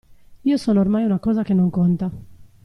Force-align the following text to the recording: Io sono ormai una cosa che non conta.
Io 0.41 0.57
sono 0.57 0.79
ormai 0.79 1.03
una 1.03 1.19
cosa 1.19 1.43
che 1.43 1.53
non 1.53 1.69
conta. 1.69 2.11